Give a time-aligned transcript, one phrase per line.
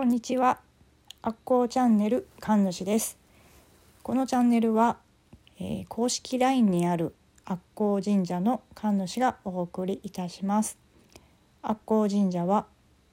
[0.00, 0.60] こんにちは。
[1.20, 3.18] アッコーチャンネル神主です。
[4.02, 4.96] このチャンネルは、
[5.58, 10.78] えー、公式 LINE にあるアッコー神社の神主がお送りいたします。
[11.60, 12.64] アッコー神社は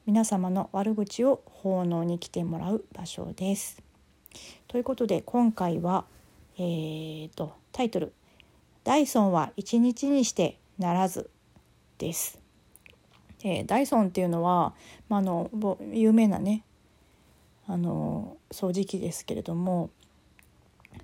[0.06, 3.84] 皆様の悪口を奉納に来てもらう場所です。
[4.70, 6.06] ということで今回は、
[6.58, 8.14] えーと、タイトル
[8.86, 11.30] 「ダイソンは一日にしてならず」
[12.00, 12.40] です。
[13.44, 14.74] えー、ダイソンっていうのは、
[15.10, 15.52] まあ、あの
[15.92, 16.64] 有名なね
[17.68, 19.90] あの掃除機ですけれども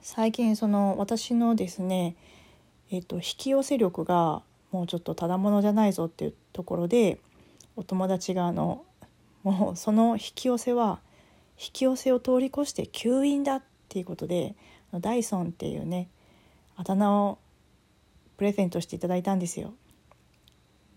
[0.01, 2.15] 最近その私のですね、
[2.91, 4.41] えーと、引き寄せ力が
[4.71, 7.19] もうちょっとただものじゃないぞっていうところで
[7.75, 8.85] お友達があの
[9.43, 10.99] もうその引き寄せは
[11.59, 14.55] 引き寄せを通り越して吸引だっていうことで
[14.93, 16.09] ダイソンっていうね
[16.75, 17.39] あだ名を
[18.37, 19.73] プレゼントしていただいたんですよ。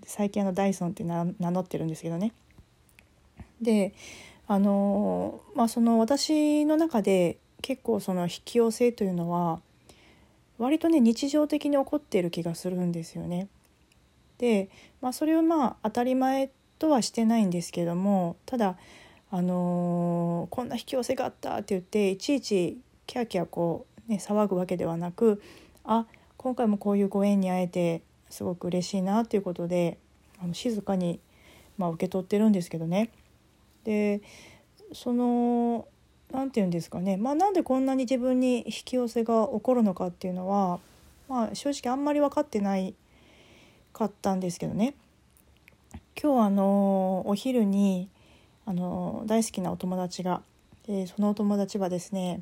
[0.05, 2.33] 最近あのダイソンって名乗ってるんですけどね。
[3.61, 3.95] で
[4.49, 9.61] あのまあその私の中で結構その引き寄せというのは
[10.59, 13.49] 割とね日常的に起こっている気がするんですよね。
[14.39, 14.69] で、
[15.01, 18.77] まあ、それをまあ当たり前とはしてないんですけどもただ
[19.31, 25.43] あのー、こんな引き寄せがあったって言っていちいちキャーキャーこうね騒ぐわけではなく
[25.85, 29.99] あ今回もこういうご縁に会えてすごく嬉しいなっていうことで
[30.41, 31.19] あの静かに、
[31.79, 33.11] まあ、受け取ってるんですけどね。
[33.87, 34.21] で
[34.93, 35.87] その
[36.33, 40.81] 何て言うんですかね、まあ、なんでこんなに自分に引き寄せが起こるのかっていうのは、
[41.29, 42.95] まあ、正直あんまり分かってない
[43.93, 44.95] かったんですけどね。
[46.21, 48.09] 今日あのお昼に
[48.65, 50.43] あの大好きなお友達が、
[50.89, 52.41] え、そのお友達はですね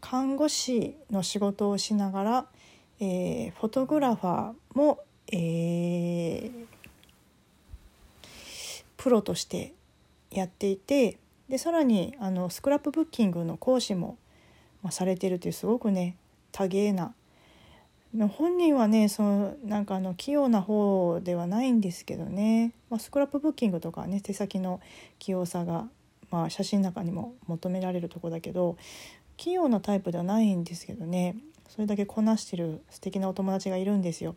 [0.00, 2.46] 看護師の仕事をしながら、
[3.00, 5.00] えー、フォトグラファーも、
[5.32, 6.50] えー、
[8.96, 9.72] プロとして
[10.40, 14.18] やっていてでさらにあのスクラップブッキングの講師も、
[14.82, 16.16] まあ、されてるというすごくね
[16.52, 17.14] 多芸な。
[18.34, 24.80] 本人はねそのなんかあの器用な方ではないんですけどね、まあ、スクラップブッキングとかね手先の
[25.18, 25.88] 器用さが、
[26.30, 28.78] まあ、写真の中にも求められるとこだけど
[29.36, 31.36] 器用なタイプではないんですけどね。
[31.68, 34.34] それだけこなしてる素敵なお友達がいるんですよ。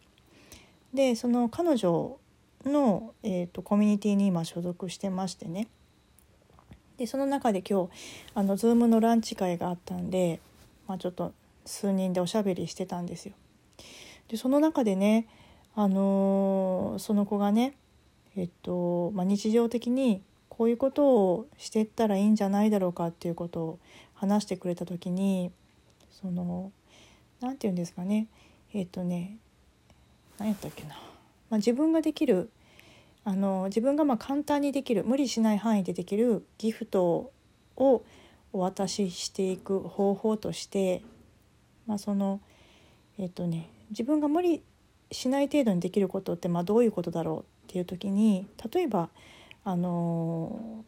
[0.94, 2.18] でその彼女
[2.66, 5.68] の、えーと、コミュニティに今所属してましてね。
[6.99, 7.91] でその中で今日
[8.35, 10.41] あの Zoom のランチ会があったんで、
[10.85, 11.33] まあ、ちょっと
[11.65, 13.33] 数人でおしゃべりしてたんですよ。
[14.27, 15.25] でその中でね、
[15.75, 17.73] あのー、その子がね、
[18.35, 23.79] えっとまあ、日常的にこういうことをしてったらいいんじゃないだろうかっていうことを
[24.13, 25.51] 話してくれた時に
[26.11, 26.73] その
[27.39, 28.27] 何て言うんですかね
[28.73, 29.37] えっとね
[30.37, 30.89] 何やったっけな、
[31.49, 32.49] まあ、自分ができる
[33.25, 37.31] あの自分がまあ簡単にできる無理しない範囲でできるギフト
[37.75, 38.03] を
[38.52, 41.03] お渡ししていく方法として、
[41.85, 42.40] まあ、その
[43.18, 44.63] えっとね自分が無理
[45.12, 49.09] しない程度にできることってまあどういうことだろうっていう時に例えば
[49.63, 50.84] あの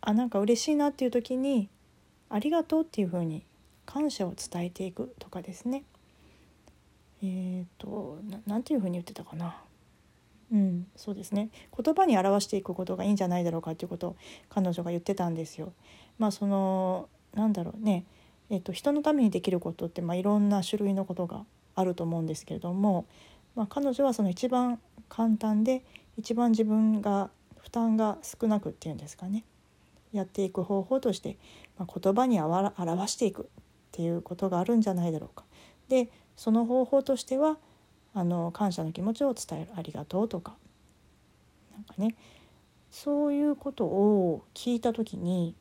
[0.00, 1.68] あなんか嬉しいなっていう時に
[2.28, 3.42] 「ありがとう」っていうふうに
[3.84, 5.84] 感謝を伝えていくとかですね。
[7.22, 9.56] えっ、ー、と何ていうふうに言ってたかな。
[10.52, 14.16] うんそうですね言葉に表していくことがいいんじゃないだろうかっていうことを
[14.48, 15.72] 彼女が言ってたんですよ。
[16.18, 18.04] まあそのなんだろうね
[18.48, 23.06] えっと、人のためにできることって、まあ、いろんな種類のことがあると思うんですけれども、
[23.54, 25.82] まあ、彼女はその一番簡単で
[26.16, 29.44] 一番自分が負担が少なくっていうんですかね
[30.12, 31.36] やっていく方法として、
[31.76, 33.44] まあ、言葉に表していくっ
[33.92, 35.44] ていうことがあるんじゃないだろうか。
[35.88, 37.58] でその方法としては
[38.16, 40.56] あの感謝の気持ちを伝えるありがとうとか。
[41.72, 42.16] なんかね
[42.90, 45.54] そういうことを聞いた時に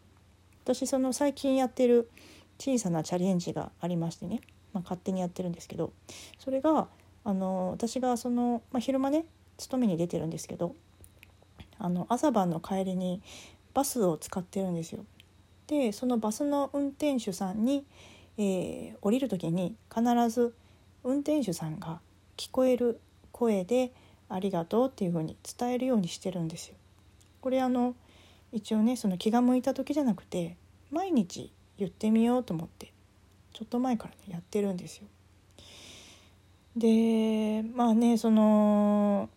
[0.63, 2.09] 私その最近やってる
[2.57, 4.39] 小さなチャレンジがありましてね、
[4.71, 5.91] まあ、勝手にやってるんですけど。
[6.39, 6.87] それが
[7.25, 9.25] あの私がその、まあ、昼間ね
[9.57, 10.75] 勤めに出てるんですけど。
[11.77, 13.21] あの朝晩の帰りに
[13.73, 15.03] バスを使ってるんですよ。
[15.67, 17.85] でそのバスの運転手さんに、
[18.37, 20.55] えー、降りる時に必ず
[21.03, 21.99] 運転手さんが
[22.37, 22.99] 聞こえる
[23.31, 23.91] 声で
[24.29, 26.75] 「ありがとう」っていう風に伝えるようにしてるんですよ。
[27.41, 27.95] これあの
[28.51, 30.57] 一応ねその気が向いた時じゃなくて
[30.91, 32.91] 毎日言ってみようと思って
[33.53, 35.07] ちょっと前からねやってるんですよ。
[36.75, 39.29] でまあねその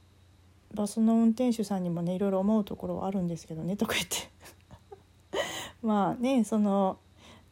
[0.74, 4.30] バスの運転手さんにもねいろいろ思うところはあるんですけどねとか言って
[5.82, 6.98] まあねその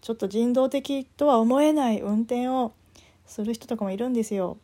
[0.00, 2.72] ちょっと人道的とは思えない運転を
[3.26, 4.58] する人とかもいるんですよ。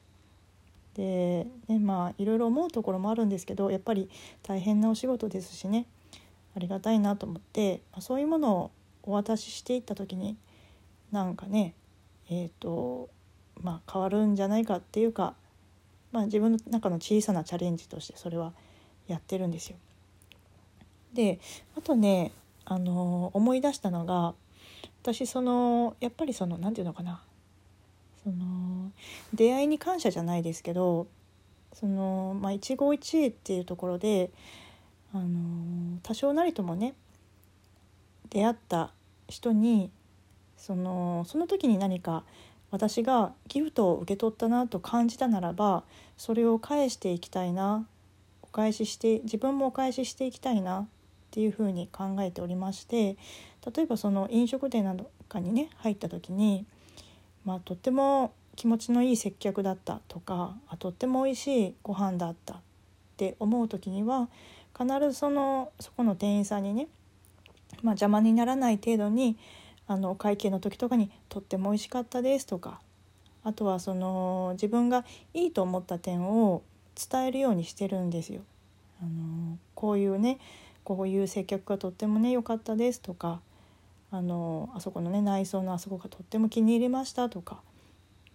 [0.95, 4.11] でねまあいろいろ思うところもあるんですけどやっぱり
[4.43, 5.87] 大変なお仕事ですしね
[6.55, 8.71] ありがたいなと思って、まあ、そういうものを
[9.05, 10.37] お渡ししていった時に
[11.11, 11.75] なんかね
[12.31, 13.09] えっ、ー、と
[13.61, 15.35] まあ変わるんじゃないかっていうか、
[16.13, 18.53] まあ、自分の中の小さなチャレンジとしてそれは
[19.09, 19.77] やってるんですよ。
[21.15, 21.41] で
[21.77, 22.33] あとね
[22.65, 24.35] あの思い出したのが
[25.03, 27.23] 私そのやっぱりその何て言うのかな
[28.23, 28.62] その
[29.35, 31.07] 出会いに感謝じゃないですけど
[31.73, 34.31] その、まあ、一期一会っていうところで
[35.15, 36.95] あの多少なりともね
[38.31, 38.93] 出会った
[39.29, 39.91] 人に
[40.57, 42.25] そのその時に何か
[42.71, 45.85] 私がギフトを受け取ったなと感じたならば
[46.17, 47.87] それを返していきたいな
[48.43, 50.87] お返しして自分もお返ししていきたいなっ
[51.31, 53.17] ていうふうに考えておりまして
[53.75, 56.67] 例えばその飲食店などかにね入った時に、
[57.45, 62.61] まあ、とっても気持ちのいい接客だったとかあとっても美味しいご飯だったっ
[63.17, 64.29] て思う時には
[64.79, 66.89] 必ずそのそこの店員さんにね、
[67.83, 69.37] まあ、邪魔にならない程度に
[69.87, 72.81] あの会計の時とかに「とっても美味しかったです」とか
[73.45, 75.05] あとはその自分が
[75.35, 76.63] いいと思った点を
[76.95, 78.43] 伝えるようにしてるんですよ。
[79.03, 80.39] あのこういうね
[80.85, 83.41] こういう接客がとってもね良かったですとか
[84.11, 87.61] あのあそこのね内装のあそこがとっても気に入りましたとか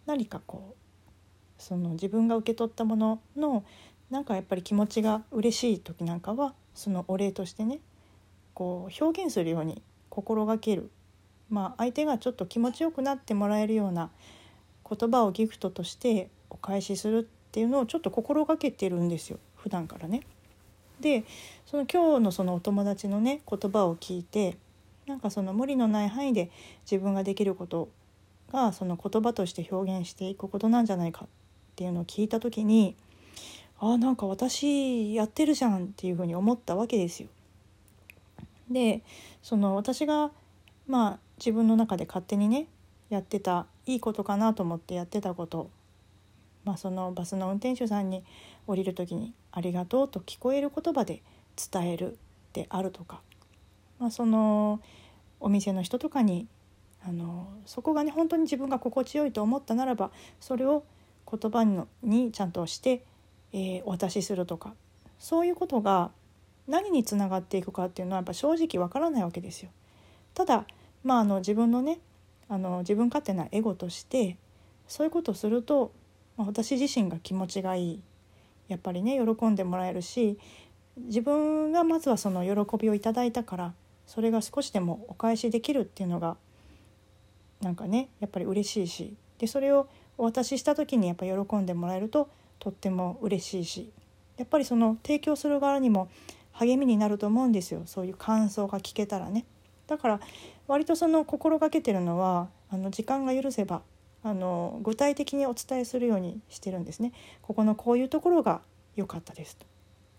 [0.08, 3.64] 何かこうその自分が受け取ったものの
[4.10, 7.80] なんかやっぱり気持ちが嬉しい時なんかはそのお礼としてね
[8.54, 10.90] こう表現するように心がける、
[11.50, 14.10] まあ、相手がちょっと気持ちよくなってもらえるような
[14.90, 20.22] 言葉をギフトとしてお返しするっていうのをちょっと心がけてるんですよ普段からね。
[21.02, 21.26] で
[21.66, 24.58] その今日のそのお友達のね言葉を聞いて
[25.06, 26.50] なんかその無理のない範囲で
[26.90, 27.90] 自分ができること
[28.52, 31.28] がその言葉として表現していくことなんじゃないかっ
[31.76, 32.96] ていうのを聞いた時に
[33.80, 37.30] あなんか私やってるじゃんっていうふうに思ったわけですよ。
[38.70, 39.02] で
[39.42, 40.32] その私が
[40.88, 42.68] まあ自分の中で勝手にね
[43.10, 45.70] やってたいいことかなと思ってやってたこと、
[46.66, 48.24] まあ、そのバスの運転手さんに
[48.66, 51.22] 降りる時に「ありがとう」と聞こえる言葉で
[51.72, 52.18] 伝える
[52.54, 53.22] であるとか、
[54.00, 54.82] まあ、その
[55.40, 56.48] お店の人とかに
[57.08, 60.84] あのそこがね本当に自分が心地よいと思ったならばそれを
[61.30, 61.64] 言葉
[62.04, 63.04] にちゃんとして
[63.54, 64.74] えー、お渡しするとか
[65.20, 66.12] そういうことが
[66.68, 69.70] 何につながっていくかっていうのはやっぱ正直わからないわけですよ。
[70.34, 70.66] ただ
[71.04, 72.00] まああの自分のね
[72.50, 74.38] あの自分勝手なエゴとして
[74.88, 75.92] そういうことをすると、
[76.38, 78.02] まあ、私自身が気持ちがいい
[78.68, 80.38] やっぱりね喜んでもらえるし
[80.98, 83.74] 自分がまずはその喜びをいただいたから
[84.06, 86.38] それが少しでもお返しできるっていうのが
[87.62, 89.88] なんかねやっぱり嬉しいしでそれを
[90.18, 93.92] お渡しした時にやっぱ喜んでもらえるととっても嬉しいし
[94.38, 96.10] やっぱりその提供する側にも
[96.52, 99.46] 励みになると思うんですよそういう感想が聞けたらね。
[99.86, 100.20] だから
[100.68, 103.82] 割とその心がけてるのはあの時間が許せば
[104.24, 107.14] あの具体的にお伝えするようにしてるんですね。
[107.42, 108.62] ここのこういうところが
[108.96, 109.66] 良かったですと。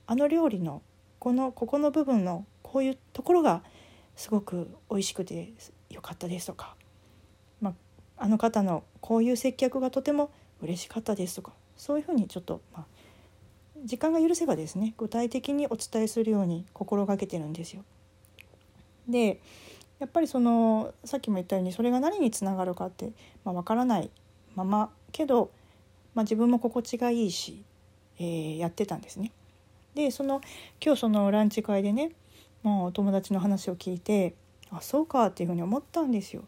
[0.07, 0.81] あの料理の
[1.19, 3.63] このここの部分のこういうところが
[4.17, 5.53] すごく美味しくて
[5.91, 6.77] 良かったですとか、
[8.19, 10.31] あ、の方のこういう接客がとても
[10.61, 12.85] 嬉しかったですとかそういうふうにちょっと、まあ、
[13.85, 17.85] 時間が許せばですね具体的にお伝えするように心がけてるんですよ。
[19.09, 19.41] で
[19.99, 23.13] やっぱりそのさっきも言ったようにそれが何につながるかって、
[23.45, 24.11] まあ、分からない
[24.55, 25.51] ままけど、
[26.15, 27.65] まあ、自分も心地がいいし、
[28.19, 29.33] えー、やってたんですね。
[29.95, 30.41] でその
[30.85, 32.13] 今日そのランチ会でね、
[32.63, 34.35] まあ、お友達の話を聞いて
[34.71, 36.45] あそうかっていうふうに思ったんですよ。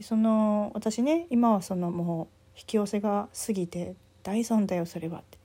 [0.00, 5.38] その私ね今はそのもう引き寄せが過ぎて大損だよそれは」って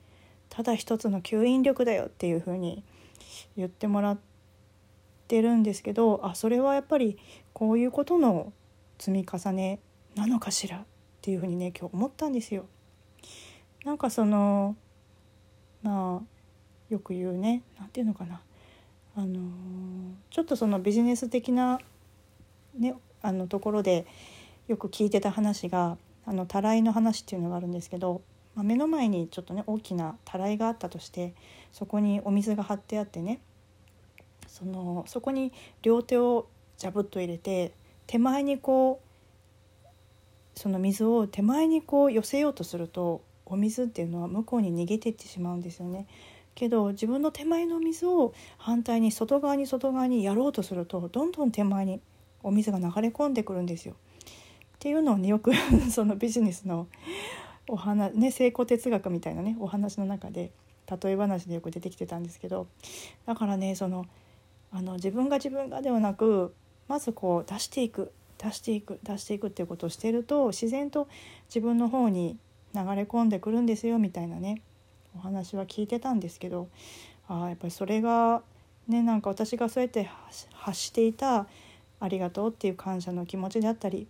[0.50, 2.84] ただ一つの吸引力だよっていうふうに
[3.56, 4.18] 言ってもらっ
[5.28, 7.18] てるんですけどあそれはやっぱり
[7.54, 8.52] こういうことの
[8.98, 9.80] 積み重ね
[10.16, 10.84] なのかしらっ
[11.22, 12.66] ていうふうにね今日思ったんですよ。
[13.86, 14.76] なんかその
[15.84, 16.40] まあ
[16.90, 18.42] よく言うね何て言うのかな
[19.16, 19.40] あの
[20.30, 21.80] ちょっとそのビジネス的な、
[22.78, 24.06] ね、あのところで
[24.70, 28.22] よく聞いてた話があのたらいの話っていうのがあるんですけど
[28.56, 31.34] まあ、目の前にちょっとね大きなたらいがあったとして
[31.72, 33.40] そこにお水が張ってあってね
[34.48, 36.48] そのそこに両手を
[36.78, 37.72] ジャブッと入れて
[38.06, 39.00] 手前にこ
[39.86, 39.90] う
[40.60, 46.06] その水を手前にこう寄せようとするとお水っていうのは向こうに逃げていってしまうんですよね。
[46.54, 52.02] けど自分の手前の水を反対に外側に外側にやろうとするとどんどん手前に
[52.44, 53.96] お水が流れ込んでくるんですよ。
[54.80, 55.52] っていうのをねよく
[55.92, 56.88] そのビジネスの
[57.68, 60.52] お話ね成功哲学みたいなねお話の中で
[61.04, 62.66] 例え話でよく出てきてたんですけど
[63.26, 64.06] だからねその
[64.72, 66.56] あの自分が自分がではなく
[66.88, 71.10] まずこう出していく出していく出していくっていうことをしてると自然と
[71.50, 72.38] 自分の方に
[72.74, 74.62] 流れ込んでくるんですよみたいなね
[75.14, 76.70] お話は聞いてたんですけど
[77.28, 78.44] あやっぱりそれが
[78.88, 80.10] ねなんか私がそうやって
[80.54, 81.48] 発していた
[82.00, 84.08] ありがとうっていう感謝の気持ちであったり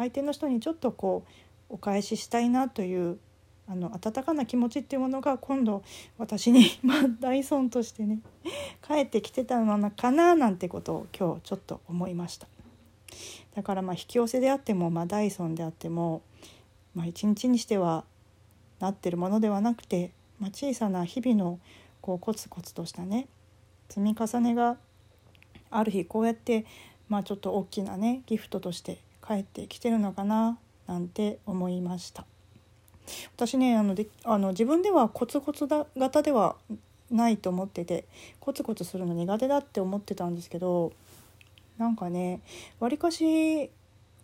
[0.00, 1.24] 相手の人にちょっとこ
[1.70, 3.18] うお返ししたいなという
[3.68, 5.84] あの温かな気持ちっていうものが今度
[6.18, 8.18] 私に、 まあ、ダイソンとしてね
[8.86, 12.48] 帰ってきてたのかななんてことを今日ちょっと思いました。
[13.54, 16.22] だからまあ引き寄せであっても、まあ、ダイソンであっても、
[16.94, 18.04] まあ、一日にしては
[18.78, 21.60] なってるものではなくて、まあ、小さな日々の
[22.00, 23.28] こうコツコツとしたね
[23.88, 24.78] 積み重ねが
[25.70, 26.64] ある日こうやって、
[27.08, 28.98] まあ、ちょっと大きなねギフトとして
[29.30, 30.58] 帰ってきてるのかな？
[30.88, 32.26] なんて思いました。
[33.36, 36.56] 私ねあのであの自分ではコツコツだ型では
[37.12, 38.06] ないと思ってて
[38.40, 40.92] コツコツするの苦手だって思ってたんですけど
[41.78, 42.40] なんかね
[42.80, 43.70] わりかし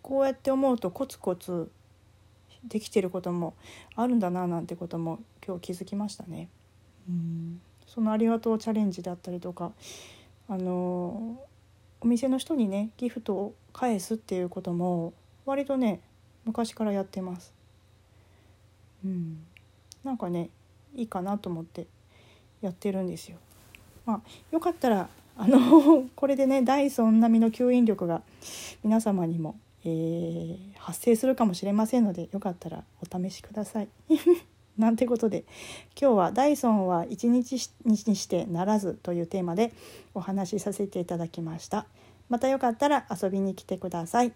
[0.01, 1.71] こうやって思うとコツコツ
[2.65, 3.53] できてることも
[3.95, 6.49] あるんだななんてことも今日気づきましたね。
[7.07, 9.71] うんそのありがとうチャレンジだったりとか
[10.49, 11.39] あの
[12.01, 15.13] お店の人にねギフトを返すっていうことも
[15.45, 16.01] 割とね
[16.45, 17.53] 昔からやってます。
[19.05, 19.39] うん、
[20.03, 20.49] なんかね
[20.95, 21.87] いいかなと思って
[22.61, 23.37] やってるんですよ。
[24.05, 28.21] まあ、よかったらあの これでねダイソン並みの吸引力が
[28.83, 33.89] 皆様にも、えー、発生するかもしれませんのでよかったらお試しください。
[34.77, 35.43] なんてことで
[35.99, 39.73] 今日は「ダイソンは一日にしてならず」というテーマで
[40.13, 41.87] お話しさせていただきました。
[42.29, 44.33] またよかったら遊びに来てください。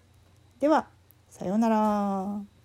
[0.60, 0.88] では
[1.30, 2.61] さようなら。